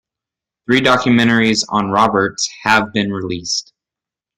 Three 0.65 0.81
documentaries 0.81 1.63
on 1.69 1.91
Roberts 1.91 2.49
have 2.63 2.91
been 2.91 3.11
released. 3.13 3.71